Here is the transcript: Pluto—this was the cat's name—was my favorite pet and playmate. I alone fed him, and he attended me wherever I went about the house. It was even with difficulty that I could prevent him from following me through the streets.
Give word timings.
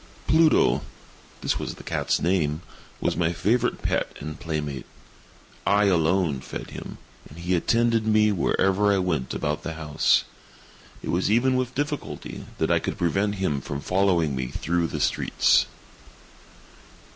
Pluto—this 0.25 1.59
was 1.59 1.75
the 1.75 1.83
cat's 1.83 2.19
name—was 2.19 3.15
my 3.15 3.33
favorite 3.33 3.83
pet 3.83 4.17
and 4.19 4.39
playmate. 4.39 4.87
I 5.63 5.85
alone 5.85 6.39
fed 6.41 6.71
him, 6.71 6.97
and 7.29 7.37
he 7.37 7.53
attended 7.53 8.07
me 8.07 8.31
wherever 8.31 8.91
I 8.91 8.97
went 8.97 9.35
about 9.35 9.61
the 9.61 9.73
house. 9.73 10.23
It 11.03 11.09
was 11.09 11.29
even 11.29 11.55
with 11.55 11.75
difficulty 11.75 12.45
that 12.57 12.71
I 12.71 12.79
could 12.79 12.97
prevent 12.97 13.35
him 13.35 13.61
from 13.61 13.79
following 13.79 14.35
me 14.35 14.47
through 14.47 14.87
the 14.87 14.99
streets. 14.99 15.67